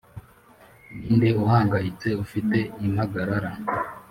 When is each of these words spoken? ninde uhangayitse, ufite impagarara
ninde 0.99 1.29
uhangayitse, 1.43 2.07
ufite 2.23 2.57
impagarara 2.85 3.51